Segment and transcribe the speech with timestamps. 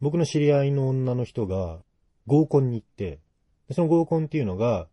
[0.00, 1.80] 僕の知り合いの女の人が
[2.26, 3.20] 合コンに行って、
[3.72, 4.88] その合コンっていうのが、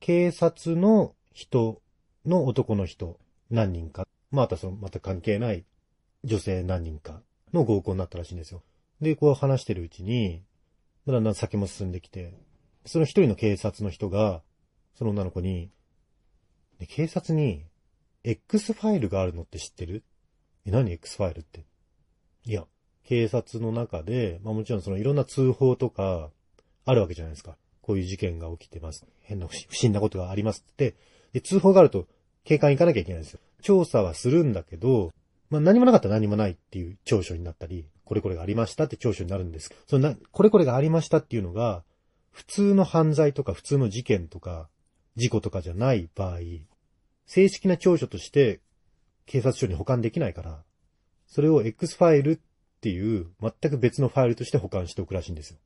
[0.00, 1.80] 警察の人
[2.26, 3.18] の男の人
[3.50, 5.64] 何人か、またその、また関係ない
[6.24, 8.62] 女性何人かの合コンになったらしいんですよ。
[9.00, 10.42] で、こう話してるうちに、
[11.06, 12.34] だんだん先も進んできて、
[12.86, 14.42] その一人の警察の人が、
[14.94, 15.70] その女の子に、
[16.88, 17.64] 警察に
[18.24, 20.04] X ファイルがあるのって知ってる
[20.66, 21.64] え、何 X ファイルって。
[22.44, 22.66] いや、
[23.10, 26.30] 警察の中で、まあもちろんそのいろんな通報とか
[26.84, 27.56] あるわけじゃないですか。
[27.82, 29.04] こういう事件が起きてます。
[29.22, 30.94] 変な不審なことがありますって。
[31.32, 32.06] で、通報があると
[32.44, 33.40] 警官行かなきゃいけないんですよ。
[33.62, 35.10] 調査はするんだけど、
[35.48, 39.74] まあ何もなかったら何もないっていう調書になったり、これこれがありましたって調書になるんです。
[39.88, 41.82] そのな、これこれがありましたっていうのが、
[42.30, 44.68] 普通の犯罪とか普通の事件とか、
[45.16, 46.38] 事故とかじゃない場合、
[47.26, 48.60] 正式な調書として
[49.26, 50.62] 警察署に保管できないから、
[51.26, 52.40] それを X ファイル
[52.80, 55.58] っていう全く別のファイルとして保管しておくらしいんですよ。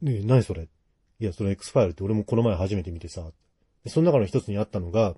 [0.00, 0.62] ねえ、何それ？
[0.62, 3.30] いや、その X ファイルって俺もこの前初めて見てさ、
[3.86, 5.14] その中の一つにあったのが、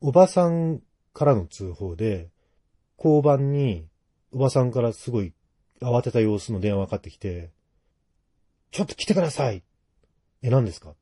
[0.00, 0.80] おばさん
[1.12, 2.30] からの通報で、
[2.96, 3.86] 交番に
[4.32, 5.34] おばさんからすごい
[5.82, 7.50] 慌てた様子の電話がかかってきて、
[8.70, 9.62] ちょっと来てください！
[10.42, 10.94] え、何ですか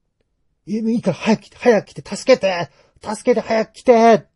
[0.67, 4.34] いや、いいから早く来て、早く来て、助けて助けて、早く来て！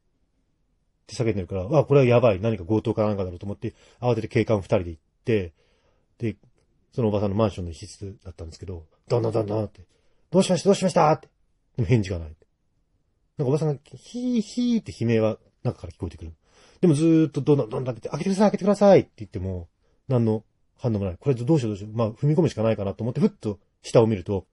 [1.13, 2.41] って叫んでるから、あ、これはやばい。
[2.41, 5.53] 何か強盗かなんかだろうと思って、慌てて警官二人で行って、
[6.19, 6.37] で、
[6.93, 9.87] そのおばさんのマンションの一室だったんですけど、どんどんどんどんって、
[10.31, 11.29] どうしましたどうしましたって。
[11.77, 12.29] でも返事がない。
[12.29, 16.33] なんかおばさんが、ヒーヒーって悲鳴は中から聞こえてくる。
[16.81, 19.69] でもずーっとどんどんどんどんって、開けてください開けてくださいって言っても、
[20.09, 20.45] 何の
[20.77, 21.17] 反応もない。
[21.19, 21.97] これどうしようどうしよう。
[21.97, 24.47] まあ、踏み込むしかないかなと思って、ふっと下を見ると、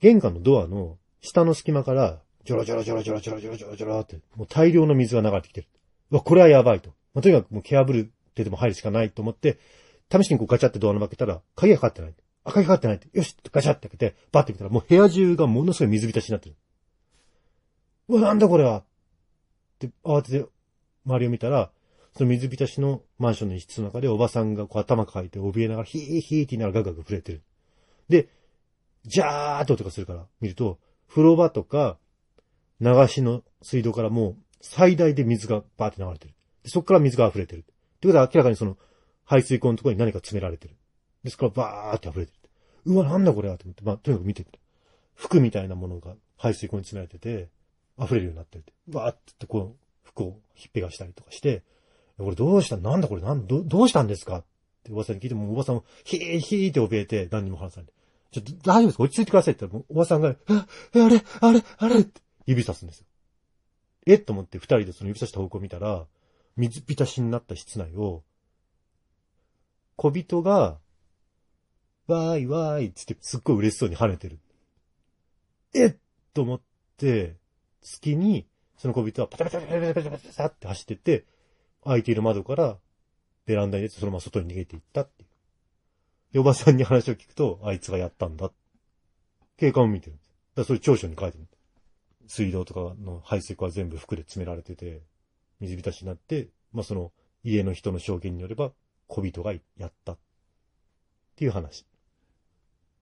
[0.00, 5.66] 玄関のドアの下の隙間から、ジョロジョロジョロジョロジョロジョロジョロジョロって、もう大量の水が流れてきてる。
[6.10, 6.90] うわ、これはやばいと。
[7.14, 8.04] まあ、とにかくもうケアブルっ
[8.34, 9.58] てでも入るしかないと思って、
[10.10, 12.14] 試しにこうガチャってドアの開けたら、鍵がかかってない。
[12.44, 13.08] あ、鍵かかってないって。
[13.16, 16.56] よしガチャって開けて、バッて見たら、もう部屋中がものすごい水浸しになってる。
[18.08, 18.84] うわ、なんだこれはっ
[19.78, 20.46] て、慌てて
[21.06, 21.70] 周りを見たら、
[22.14, 27.42] その水浸しのマンションの一室の中でおばさんがこう頭抱えて怯えながらヒーヒーって言いながらガクガク震えてる。
[28.08, 28.28] で、
[29.04, 30.78] ジャーって音がするから見ると、
[31.08, 31.98] 風呂場とか
[32.80, 36.34] 流しの水道からもう最大で水がバーって流れてる。
[36.64, 37.60] でそこから水が溢れてる。
[37.60, 37.62] っ
[38.00, 38.76] てことは明らかにその
[39.24, 40.74] 排水溝のところに何か詰められてる。
[41.24, 42.38] ですからバーって溢れてる。
[42.86, 44.58] うわ、なんだこれはと思って、まあ、とにかく見てて。
[45.14, 47.48] 服みたいなものが排水溝に詰められてて、
[48.02, 48.72] 溢れるようになってるって。
[48.88, 51.62] バーってこう、服をひっぺがしたりとかして、
[52.18, 52.76] これどうした？
[52.76, 53.22] なんだこれ？
[53.22, 54.38] なんど、どうしたんですか？
[54.38, 54.44] っ
[54.84, 57.90] ておばさんに聞いても、おばさんも、ヒーヒーって怯えて、何にも話さない。
[58.32, 59.02] ちょっと、大丈夫ですか？
[59.04, 63.06] 落ち着いてくださいって言ったら、おばさんが、あ、あれ、あれ、あれって指さすんですよ。
[64.06, 66.06] えと思って二人でその指さした方向を見たら、
[66.56, 68.22] 水浸しになった室内を、
[69.96, 70.78] 小人が、
[72.08, 74.38] わーいわーいっつってすっごい嬉しそうに跳ねてる。
[75.74, 75.96] え
[76.34, 76.60] と思っ
[76.96, 77.36] て、
[77.80, 81.24] 隙に、その小人はパタパタパタパタパタパタパタって走ってて、
[81.84, 82.78] 開いている窓から
[83.46, 85.28] ベランダに出てそのまま外に逃げていったっていう。
[86.32, 88.50] で、おばさんに話を聞くと、あいつがやったんだ。
[89.56, 90.26] 警官を見てるんです。
[90.26, 91.46] だからそれ調書に書いてる。
[92.26, 95.02] 水道とかの排水口は全部服で詰められてて、
[95.60, 97.12] 水浸しになって、まあその
[97.44, 98.72] 家の人の証言によれば、
[99.06, 100.12] 小人がやった。
[100.12, 100.18] っ
[101.36, 101.86] ていう話。